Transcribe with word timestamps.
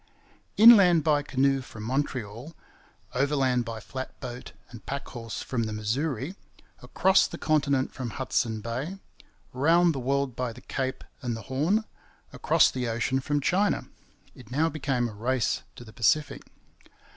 Inland 0.57 1.03
by 1.03 1.21
canoe 1.21 1.61
from 1.61 1.83
Montreal, 1.83 2.55
overland 3.13 3.63
by 3.65 3.79
flat 3.79 4.19
boat 4.19 4.51
and 4.71 4.83
pack 4.83 5.07
horse 5.09 5.43
from 5.43 5.65
the 5.65 5.73
Missouri, 5.73 6.33
across 6.81 7.27
the 7.27 7.37
continent 7.37 7.93
from 7.93 8.09
Hudson 8.09 8.61
Bay, 8.61 8.97
round 9.53 9.93
the 9.93 9.99
world 9.99 10.35
by 10.35 10.53
the 10.53 10.61
Cape 10.61 11.03
and 11.21 11.37
the 11.37 11.43
Horn, 11.43 11.85
across 12.33 12.71
the 12.71 12.87
ocean 12.87 13.19
from 13.19 13.41
China 13.41 13.89
it 14.33 14.49
now 14.49 14.69
became 14.69 15.07
a 15.07 15.13
race 15.13 15.61
to 15.75 15.83
the 15.83 15.93
Pacific. 15.93 16.41